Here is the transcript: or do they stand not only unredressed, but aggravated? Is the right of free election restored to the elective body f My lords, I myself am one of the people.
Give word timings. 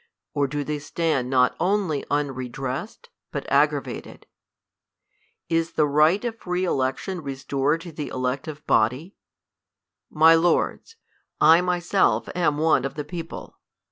or 0.33 0.47
do 0.47 0.63
they 0.63 0.79
stand 0.79 1.29
not 1.29 1.55
only 1.59 2.03
unredressed, 2.09 3.09
but 3.31 3.45
aggravated? 3.51 4.25
Is 5.47 5.73
the 5.73 5.85
right 5.85 6.25
of 6.25 6.39
free 6.39 6.63
election 6.65 7.21
restored 7.21 7.81
to 7.81 7.91
the 7.91 8.07
elective 8.07 8.65
body 8.65 9.13
f 9.15 10.03
My 10.15 10.33
lords, 10.33 10.95
I 11.39 11.61
myself 11.61 12.27
am 12.33 12.57
one 12.57 12.83
of 12.83 12.95
the 12.95 13.05
people. 13.05 13.59